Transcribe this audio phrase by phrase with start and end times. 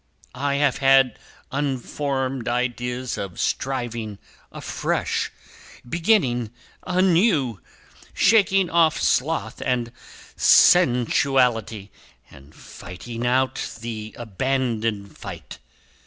[0.33, 1.19] I have had
[1.51, 4.17] unformed ideas of striving
[4.51, 5.31] afresh,
[5.87, 6.49] beginning
[6.87, 7.61] anew,
[8.11, 9.91] shaking off sloth and
[10.35, 11.91] sensuality,
[12.31, 15.59] and fighting out the abandoned fight.